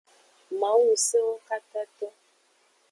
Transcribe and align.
Mawu 0.59 0.81
ngusenwo 0.85 1.35
katato. 1.47 2.07